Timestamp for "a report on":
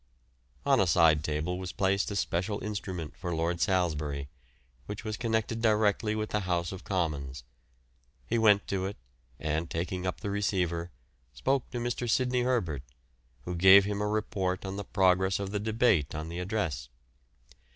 14.01-14.75